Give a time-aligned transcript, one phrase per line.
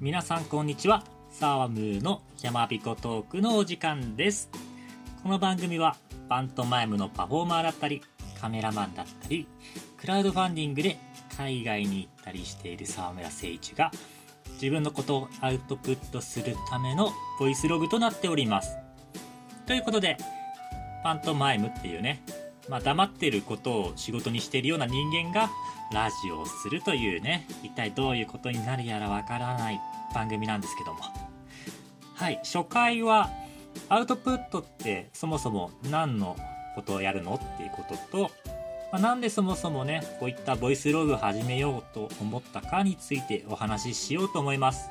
[0.00, 1.04] 皆さんこんにちは。
[1.30, 4.48] サームーの山びこトークのお時間です。
[5.22, 5.94] この番組は
[6.26, 8.00] パントマイムのパフォーマーだったり、
[8.40, 9.46] カメラマンだったり、
[9.98, 10.96] クラウドファンディングで
[11.36, 13.90] 海外に行ったりしている沢村誠一が
[14.54, 18.78] 自分のことをアウトプットするためのボイスログとなっております。
[19.66, 20.16] ということで、
[21.02, 22.22] パントマイムっていうね、
[22.70, 25.50] まあ、黙ってることを仕事にしているような人間が
[25.92, 29.80] ラジオをするというね、一体どういうことになるやらわからない
[30.14, 31.00] 番組なんですけども。
[32.14, 33.28] はい、初回は
[33.88, 36.36] アウトプットってそもそも何の
[36.76, 38.30] ことをやるのっていうことと、
[38.92, 44.90] まあ、なんでそもそもね、こういったボイスログを始めようと思ったかについてお話ししようと思います。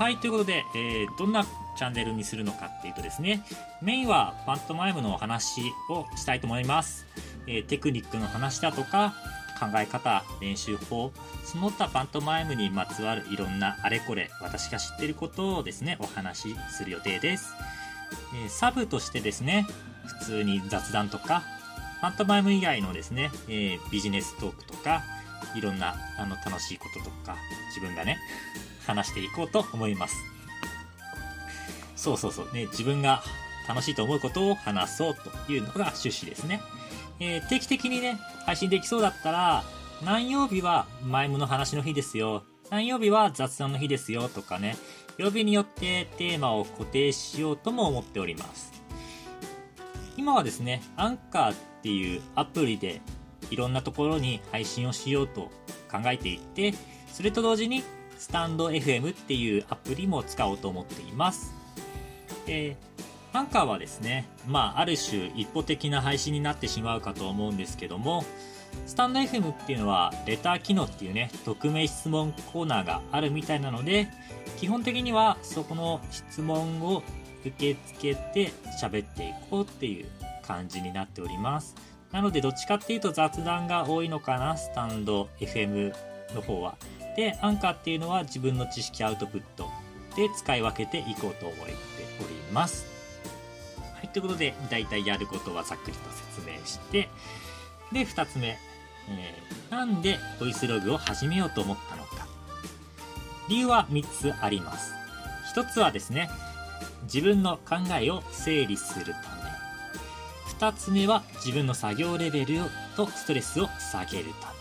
[0.00, 1.44] はい、ということで、えーどんな
[1.76, 3.44] チャンネルにするのかっていうとですね、
[3.82, 7.04] メインはパントマイムのお話をしたいと思います。
[7.46, 9.12] えーテクニックの話だとか、
[9.60, 11.12] 考え方、練習法、
[11.44, 17.52] その他パントマイムにまつわるいろんなあれこれ、私が知っていることをですね、お話しする予定です。
[18.42, 19.66] えーサブとしてですね、
[20.20, 21.42] 普通に雑談とか、
[22.00, 25.02] パントマイム以外のですね、えービジネストークとか、
[25.54, 27.36] いろんなあの楽しいこととか、
[27.68, 28.16] 自分がね、
[28.90, 30.16] 話していこうと思います。
[31.96, 33.22] そうそうそう、ね、自分が
[33.68, 36.60] 楽しいと思うことを話そうというのが趣旨ですね。
[37.20, 39.64] えー定期的にね、配信できそうだったら、
[40.02, 42.42] 何曜日はマイムの話の日ですよ。
[42.70, 44.76] 何曜日は雑談の日ですよとかね、
[45.18, 48.72] 曜日によってテーマを固定しようとも思っております。
[50.16, 53.02] 今はですね、アンカーっていうアプリで
[53.50, 55.50] いろんなところに配信をしようと
[55.90, 56.74] 考えていて、
[57.12, 57.82] それと同時に
[58.20, 61.54] スタンド FM っていうアプリも使おうと思っています。
[62.44, 62.76] で、
[63.32, 68.26] アンカーはですね、まあ、ある種一歩的な配信になってしまうかと思うんですけども、
[68.86, 74.08] スタンド FM っていうのは、レター機能っていうね、匿名質問コーナーがあるみたいなので、
[74.58, 77.02] 基本的にはそこの質問を
[77.46, 80.04] 受け付けて喋っていこうっていう
[80.46, 81.74] 感じになっております。
[82.12, 85.94] なので、どっちかっていうと雑談が多いのかな、スタンド FM
[86.34, 86.76] の方は。
[87.16, 89.68] で、アンカーっていうのは自分の知識アウトプット
[90.16, 91.72] で使い分けていこうと思って
[92.20, 92.86] おります。
[93.94, 97.08] はい、ということで、だいたいやることはざっくりと説明して、
[97.92, 98.58] で、二つ目、
[99.08, 102.26] えーなんでボイスログを始めようと思ったのか。
[103.48, 104.92] 理由は3つあります。
[105.54, 106.28] 1つはですね、
[107.04, 109.40] 自分の考えを整理するため。
[110.58, 112.62] 2つ目は自分の作業レベル
[112.96, 114.59] とストレスを下げるため。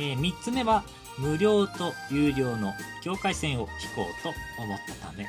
[0.00, 0.82] え3つ目は
[1.18, 2.72] 無料と有料の
[3.02, 5.28] 境界線を引こうと思ったため。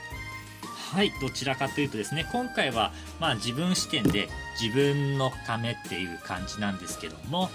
[0.94, 4.28] はい、どちらかというとですね、今回は、まあ自分視点で
[4.62, 7.50] 自分のためっていう感じなんですけども、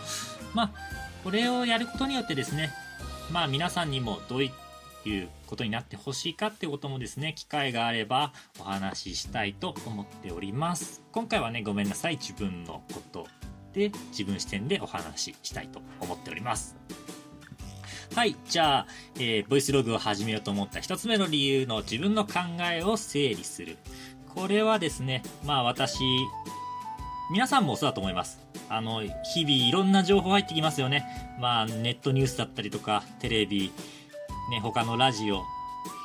[0.55, 0.71] まあ、
[1.23, 2.71] これをやることによってですね、
[3.31, 4.51] まあ皆さんにもどうい
[5.07, 11.03] うことになってほしいかってこともですね、機会があればお話ししたいと思っております。
[11.13, 13.27] 今回はね、ごめんなさい、自分のこと
[13.75, 16.77] で自分視点でお話ししたいと思っております。
[18.15, 18.37] はい。
[18.49, 18.87] じゃあ、
[19.17, 22.41] えーボイスログを始めようと思った一つ目の理由の自分の考
[22.73, 23.77] えを整理する。
[24.35, 25.99] これはですね、まあ私、
[27.31, 28.39] 皆さんもそうだと思います。
[28.69, 29.03] あの、
[29.35, 31.05] 日々いろんな情報入ってきますよね。
[31.41, 33.73] まあ、ネットニュースだったりとか、テレビ、
[34.51, 35.43] ね、他のラジオ、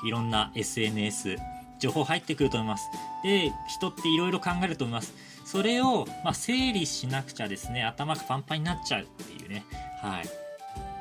[0.06, 1.38] いろんな SNS、
[1.80, 2.90] 情報入ってくると思います。
[3.24, 5.14] で、人っていろいろ考えると思います。
[5.46, 9.64] それを、まあ、整理しなくちゃですね、頭がパンパンになっちゃうっていうね、
[10.02, 10.24] はい。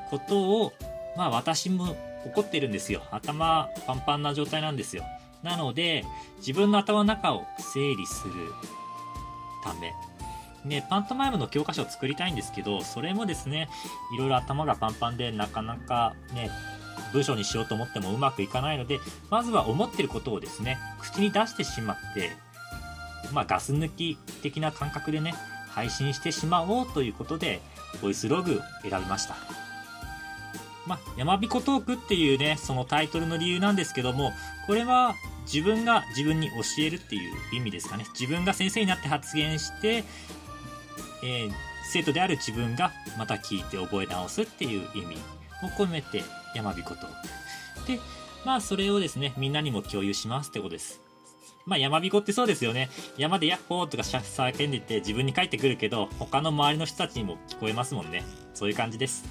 [0.09, 0.73] ことを、
[1.15, 1.95] まあ私も
[2.25, 3.01] 怒ってるんですよ。
[3.11, 5.03] 頭パンパンな状態なんですよ。
[5.43, 6.05] なので、
[6.37, 8.33] 自分の頭の中を整理する
[9.63, 9.93] ため。
[10.65, 13.67] ね、パントマイムの教科書を作りたいんですけど、それもですね、
[14.13, 16.51] いろいろ頭がパンパンでなかなかね、
[17.13, 18.99] 文章にしようと思ってもうまくいかないので、
[19.29, 22.31] まずは思ってることをですね、口に出してしまって、
[23.33, 25.33] まあガス抜き的な感覚でね、
[25.69, 27.61] 配信してしまおうということで、
[28.01, 29.35] ボイスログ選びました。
[30.87, 34.33] まあ、山彦トークっていうね、そのタイトルの理由なんですけども、
[34.67, 35.15] これは
[35.45, 38.05] 自分が自分に教えるっていう意味ですかね。
[38.19, 40.03] 自分が先生になって発言して、
[41.23, 41.51] えー
[41.91, 45.17] 生徒である自分がまた聞いて覚え直すっていう意味
[45.61, 46.23] を込めて
[46.55, 47.87] 山彦トーク。
[47.87, 47.99] で、
[48.45, 51.01] まあそれをですね、みんなにも共有しますってことです。
[51.65, 52.89] まあ山彦ってそうですよね。
[53.17, 58.23] 山でヤッホーとか叫んでて自分に返ってくるけど、他の周りの人たちにも聞こえますもんね。
[58.53, 59.25] そういう感じです。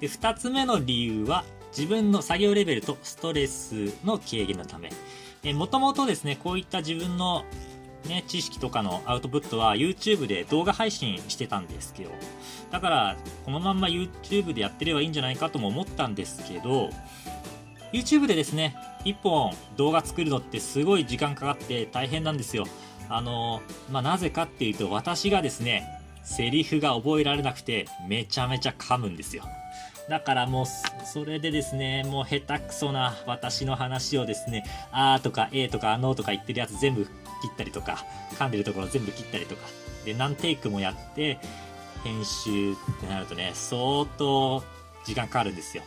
[0.00, 1.44] で、二つ目の理由は、
[1.76, 4.90] 自分の作業レベルとストレスの軽減のため。
[5.52, 7.44] もともとですね、こういった自分の
[8.08, 12.10] ね、知識とかのアウトプットは YouTube で動画配信してたんですけど、
[12.70, 16.90] だから、このまんま YouTube でやってればいいんじゃないかとも思ったんですけど、
[17.92, 22.64] YouTube でですね、1本動画作るのってすごい時間かかって大変なんですよ。
[23.08, 23.60] あの、
[23.90, 25.86] まあ、なぜかっていうと、私がですね、
[26.22, 29.44] セリフが覚えられなくて、めちゃめちゃ噛むんですよ。
[30.10, 30.66] だからもう、
[31.06, 39.62] それでですね、もう下手くそな私の話をですね、あーとかえーとかあのーとか言ってるやつ全部切ったりとか、噛んでるところ全部切ったりとか、
[40.04, 41.38] で、何テイクもやって、
[42.02, 44.64] 編集ってなるとね、相当
[45.04, 45.84] 時間かかるんですよ。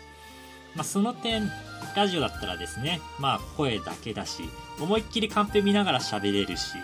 [0.74, 1.52] まあ、その点、
[1.94, 4.44] ラジオだったらですね、まあ、声だけだし、
[4.80, 6.76] 思いっきりカンペ見ながら喋れるし、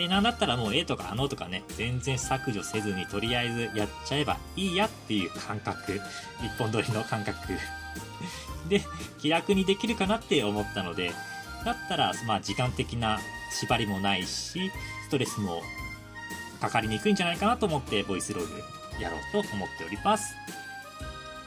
[0.00, 6.00] で、なんだったらもう絵とかあのとかね、全然削除せずにとりあえずやっちゃえばいいやっていう感覚、
[6.42, 7.52] 一本撮りの感覚
[8.70, 8.82] で、
[9.18, 11.12] 気楽にできるかなって思ったので、
[11.66, 13.20] だったら、まあ時間的な
[13.52, 14.72] 縛りもないし、
[15.04, 15.62] ストレスも
[16.62, 18.48] かかりにくいんじゃないかなと思ってボイスログ
[18.98, 20.34] やろうと思っております。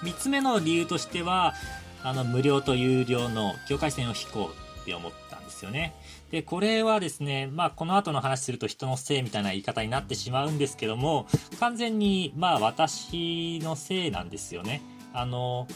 [0.03, 1.55] 3つ目の理由としては、
[2.03, 5.11] あの、無料と有料の境界線を引こうって思っ
[5.53, 5.93] ですよね。
[6.31, 11.27] で、これはですね、まあ、この後の話すると人のせいみたいな言い方になってしまうんですけども、
[11.59, 14.81] 完全に、まあ、私のせいなんですよね。
[15.13, 15.67] あの、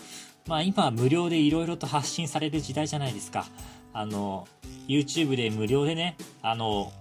[0.48, 3.46] まあ、今、無料で色々と発信される時代じゃないですか。
[3.94, 4.48] あの、
[4.88, 6.92] YouTube で無料でね、あの、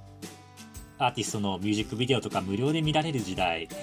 [0.98, 3.76] アーティストのミュージックビデオとか無料で見られる時代で、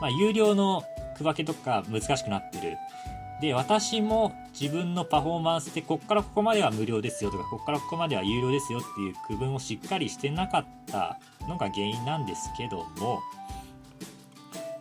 [0.00, 0.84] まあ、有料の
[1.16, 2.76] 区分けとか難しくなってる。
[3.40, 13.20] で、私も自分のパフォーマンスで、こっからここまでは無料ですよとか、こっからここまでは有料ですよっていう区分をしっかりしてなかったのが原因なんですけども、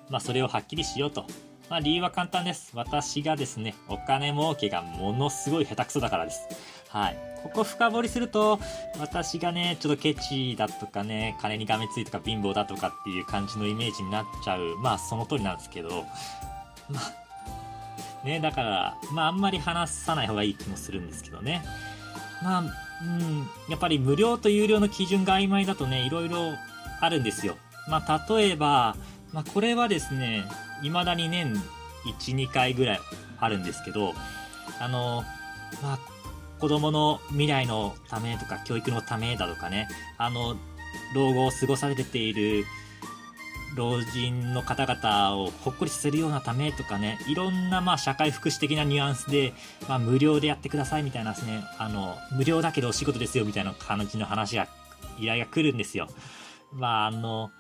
[0.10, 1.26] まあ、それをはっきりしようと。
[1.70, 2.72] まあ、理由は簡単です。
[2.76, 6.48] 私がですね、お金儲けがものすごい下手くそだからです。
[6.90, 7.18] はい。
[7.44, 8.60] ここ深掘りすると、
[9.00, 14.78] 私がね、ちょっとケチだとかね、金にがめついとか貧乏だとかっていう感じのイメージになっちゃう。
[14.78, 16.06] まあ、その通りなんですけど、
[16.90, 17.25] まあ、
[18.26, 21.64] ね、だから、まああんまり話さない方がいい気もするんですけどね。
[22.44, 22.64] まあ、う
[23.24, 26.54] ん、やっぱり無料と有料の基準が曖昧だとね、いろいろ
[27.02, 27.56] あるんですよ。
[27.88, 28.98] まあ例えば、
[29.32, 30.44] まあこれはですね、
[30.82, 31.54] 未だに年
[32.20, 33.00] 1、2回ぐらい
[33.40, 34.14] あるんですけど、
[34.80, 35.24] あの、
[35.84, 36.00] まあ
[36.60, 39.88] 子供の未来のためとか教育のためだとかね、
[40.18, 40.56] あの、
[41.14, 42.66] 老後を過ごされている
[43.76, 49.54] 老人の方々をほっこりさせるようなためとかね、いろんなまあ社会福祉的なニュアンスで、
[49.88, 54.68] まあ無料でやってくださいみたいなですね、あの、無料だけどお仕事ですよみたいな感じの話が、
[55.20, 56.08] 依頼が来るんですよ。
[56.72, 57.52] まああの、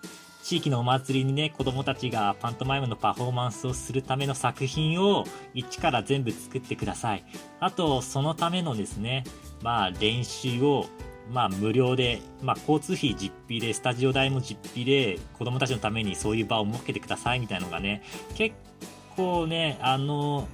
[0.43, 7.25] 地域のお祭りにね、子供たちがパントマイムのパフォーマンスをするための作品を一から全部作ってください。
[7.59, 9.23] あと、そのためのですね、
[9.63, 10.85] まあ練習を
[11.31, 18.03] まあ無料で、まあ交通費実費で、スタジオ代も実費で、子供たちのためにそういう場を設けてくださいみたいのがね、
[18.35, 18.55] 結
[19.15, 20.47] 構ね、あの、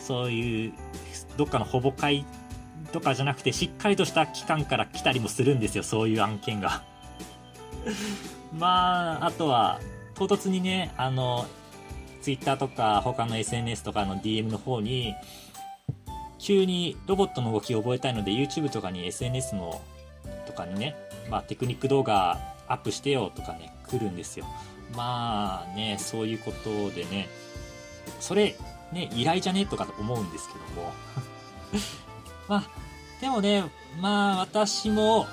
[0.00, 0.72] そういう、
[1.36, 2.24] どっかのほぼ会
[2.92, 6.82] とかじゃなくて、しっかりとした機関から来たりもするんですよ、そういう案件が。
[8.56, 9.80] まあ、あとは、
[10.14, 11.46] 唐突にね、あの、
[12.22, 15.14] Twitter とか他の SNS とかの DM の方に、
[16.38, 19.80] 急にロボットの動きを覚えたいので YouTube とかに SNS の
[20.54, 20.96] かにね、
[21.30, 24.46] まあ、テクニック動画アップしてよとかね、来るんですよ。
[24.96, 27.28] まあね、そういうことでね、
[28.20, 28.56] それ、
[28.92, 30.92] ね、依頼じゃねとか思うんですけども。
[32.48, 32.64] まあ、
[33.20, 33.64] でもね、
[34.00, 35.26] まあ私も、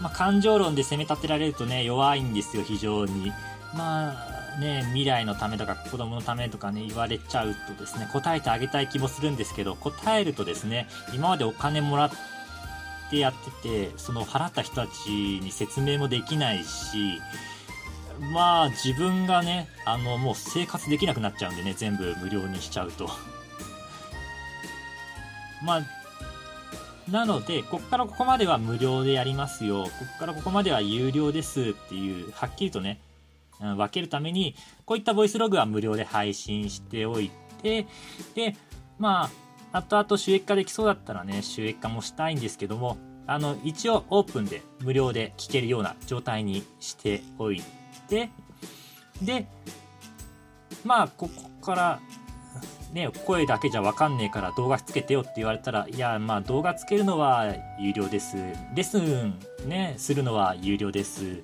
[0.00, 3.32] まあ感情論で攻め立てられるとね、弱いんですよ、非常に。
[3.74, 4.12] ま
[4.56, 12.16] あね、未来のためとか子供のためとかね、言われちゃうとですね、答えてあげたい気もするんですけど、答えるとですね、今までお金もらって
[13.06, 13.50] ってやって
[13.86, 17.20] て、その払った人たちに説明もできないし、
[18.32, 23.08] まあ自分がね、あのもう生活できなくなっちゃうんでね、全部無料にしちゃうと。
[25.62, 25.82] まあ、
[27.10, 29.84] なので、こっからここまでは無料でやりますよ。
[29.84, 33.00] こっからここまでは有料ですっていう、はっきりとね、
[33.58, 37.30] 分けるために、こういったボイスログは無料で配信しておい
[37.62, 37.86] て、
[38.34, 38.56] で、
[38.98, 39.45] まあ、
[39.76, 47.62] 後々収益化できそうだったらね、収益化もしたいんですけども、あの、一応オープンで無料で聞けるような状態にしておい
[48.08, 48.30] て、
[49.20, 49.46] で、
[50.84, 52.00] まあ、ここから、
[52.92, 58.36] ね、声だけじゃわかんねえから動画つけてよって言われたら、いや、まあ動画つけるのは有料です。
[58.36, 61.24] レッスンね、するのは有料です。
[61.24, 61.42] うん、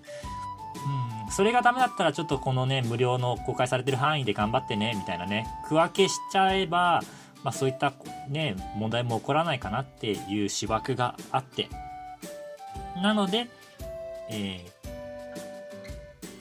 [1.30, 7.02] それがダメだったらちょっとこのね、無料の公開されてる範囲で頑張ってね、みたいなね、区分けしちゃえば、
[7.42, 7.92] まあ、そういった
[8.28, 11.68] ね、問題も起こらないかなっていう芝生があって、
[13.02, 13.48] なので、
[14.30, 14.64] え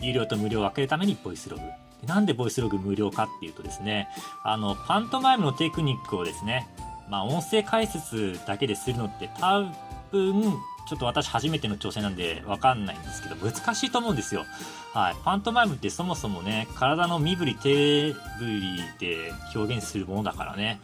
[0.01, 1.63] ー、有料と無料を分けるためにボイスログ。
[2.05, 4.07] なんでボイスログ無料かっていうとですね、
[4.43, 6.67] あの、パントマイムのテクニックをですね、
[7.09, 9.71] まあ、音声解説だけでするのって多
[10.11, 10.53] 分、
[10.87, 14.45] ちょっと私初めての挑戦なんでわかんないんですけど、難しいと思うんですよ。
[14.93, 15.15] はい。
[15.23, 20.81] パントマイムってそもそもね、体の身振り手振りで表現するものだからね。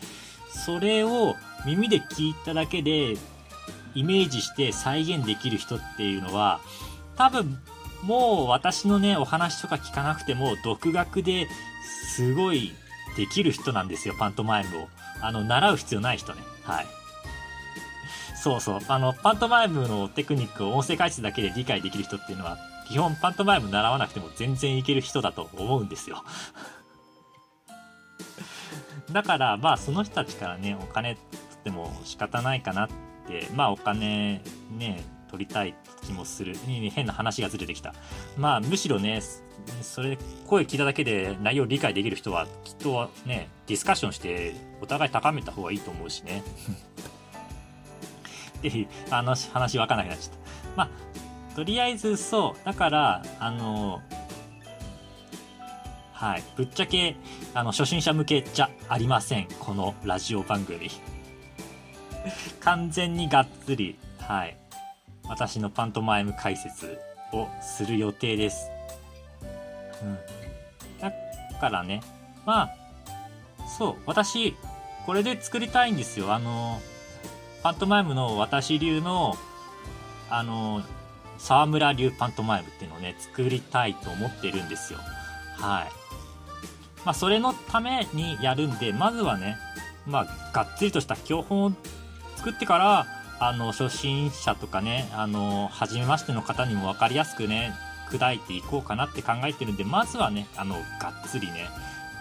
[0.49, 1.35] それを
[1.65, 3.17] 耳で聞いただけで
[3.95, 6.59] イメージして再現できる人っていうのは、
[7.15, 7.59] 多分
[8.03, 11.47] もう私のね、お話とか聞かなくても、独学で
[12.15, 12.73] すごい
[13.15, 14.87] できる人なんですよ、パントマイムを。
[15.21, 16.41] あの、習う必要ない人ね。
[16.63, 16.85] はい。
[18.41, 18.79] そうそう。
[18.87, 26.23] あの、パントマイムのテクニックを音声解説だけで理解できる人っていうのは、基本パントマイム習わなくても全然いける人だと思うんですよ。
[29.11, 32.89] だから、まあ、その人たちからね、お金取っても仕方ないかなっ
[33.27, 34.41] て、まあ、お金
[34.71, 36.55] ね、取りたい気もする。
[36.65, 37.93] 変な話がずれてきた。
[38.37, 39.21] まあ、むしろね、
[39.81, 46.43] それ、声聞いただけで内容理解できる人は、きっとね、ディスカッションして、お互い高めた方がいいと思うしね。
[48.57, 50.37] っていう、あの話わかんなくなっちゃった。
[50.75, 54.01] まあ、とりあえずそう、だから、あの、
[56.11, 56.43] はい。
[56.55, 57.15] ぶっちゃけ、
[57.53, 59.47] あの、初心者向けじゃありません。
[59.59, 60.89] このラジオ番組。
[62.59, 64.57] 完全にがっつり、はい。
[65.25, 66.99] 私のパントマイム解説
[67.31, 68.71] をする予定です。
[70.01, 70.17] うん。
[70.99, 71.11] だ
[71.59, 72.01] からね、
[72.45, 74.55] まあ、そう、私、
[75.05, 76.33] これで作りたいんですよ。
[76.33, 76.81] あの、
[77.63, 79.35] パントマイムの私流の、
[80.29, 80.83] あの、
[81.37, 84.99] 沢村流パントマイムっていうのをね、作りたいと思ってるんですよ。
[85.57, 85.91] はい。
[87.05, 89.57] まあ、それのためにやるんで、まずはね、
[90.05, 91.71] まあ、がっつりとした教本を
[92.37, 93.05] 作ってから、
[93.39, 97.73] あの、初心者とかね、あの、初めましての方にも分かりやすくね、
[98.09, 101.67] 砕いていこうかなって考えてるんで、まずはね、あの、がっつりね、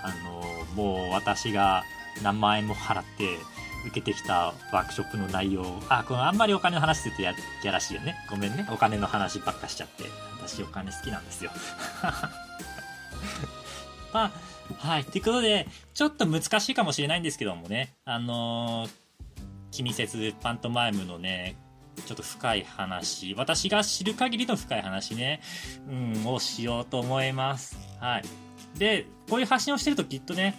[0.03, 0.43] あの、
[0.75, 1.85] もう私が
[2.23, 3.39] 何万円も払って
[3.87, 8.17] 受けてきたワークショップの内容、あ、このあんまりお金の話するとややらしいよね。
[8.29, 8.67] ごめんね。
[8.71, 10.05] お金の話ばっかしちゃって。
[10.39, 11.51] 私お金好きなんですよ。
[14.13, 14.31] まあ、
[14.79, 15.05] はい。
[15.05, 19.07] ということで、ちょっと難しいかもしれないんですけどもね、あのー
[19.77, 21.55] 気にせずパントマイムのね、
[22.07, 25.43] ちょっと深い話、私が知る限りの深い話ね、
[25.87, 27.77] うん、をしようと思います。
[28.01, 28.25] はい。
[28.79, 30.55] で、こういう発信をしてるときっとね、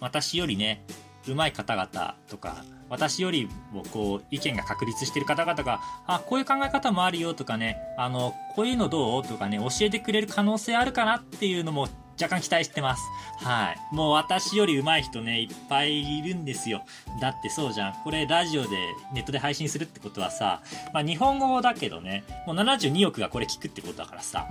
[0.00, 0.86] 私よりね、
[1.26, 11.88] 上手い方々とか、私よりもこう、意見が確立してる方々が、あ、こういう考え方もあるよとかね、あの、こういうのどうとかね、教えてくれる可能性あるかなっていうのも
[12.20, 13.02] 若干期待してます。
[13.40, 13.94] はい。
[13.94, 16.84] もう私より上手い人ね、いっぱいいるんですよ。
[17.20, 17.94] だってそうじゃん。
[18.04, 18.68] これラジオで、
[19.12, 20.62] ネットで配信するってことはさ、
[20.92, 24.46] まあ日本語だけどね、もう72億がこれ聞くってことだからさ。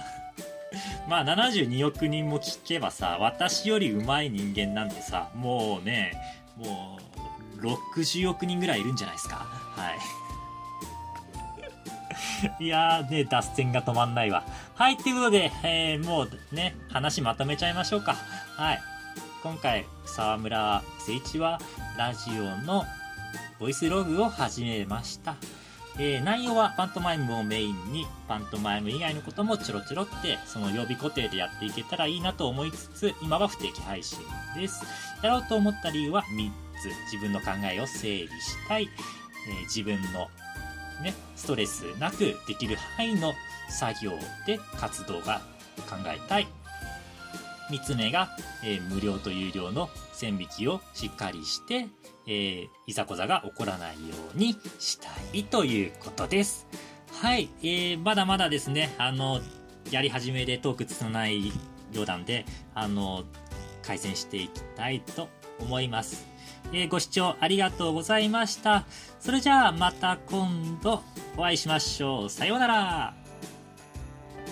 [1.08, 6.14] まあ72億人も聞けばさ、私より上手い人間なんてさ、もうね、
[6.58, 7.00] も
[7.58, 9.36] う60億人ぐらいいるんじゃないですか？
[9.38, 10.00] はい。
[12.64, 14.44] いやーね、脱線が止まんないわ。
[14.76, 18.16] はい、ということで、えー、もうね、話まとめちゃいましょうか。
[18.58, 18.82] はい。
[19.42, 21.60] 今回、沢村誠一は、
[21.98, 22.86] ラジオの
[23.60, 25.36] ボイスログを始めました。
[26.00, 34.20] えー、内容はパントマイムをメインに、パントマイム以外のこともちょろちょろって、その曜日固定でやっていけたらいいなと思いつつ、今は不定期配信
[34.56, 34.84] です。
[35.22, 36.90] やろうと思った理由は3つ。
[37.12, 38.90] 自分の考えを整理したい。
[39.48, 40.30] えー、自分の
[41.04, 43.34] ね、ストレスなくできる範囲の
[43.70, 44.12] 作業
[44.46, 45.42] で活動が
[45.90, 46.48] 考えたい。
[47.74, 48.30] 3つ目が、
[48.64, 51.88] えー、無料と有料の線引きをしっかりして、
[52.28, 56.68] えー、いざこざが起こらないようにしたいということです。
[57.22, 59.42] はい、えー、まだまだですね、あの、
[59.90, 63.24] やり始めでトークつかないようなんで、あの、
[63.82, 66.28] 改善していきたいと思います。
[66.72, 68.86] えー、ご視聴ありがとうございました。
[69.20, 71.02] それじゃあまた今度
[71.38, 72.30] お会いしましょう。
[72.30, 73.23] さようなら。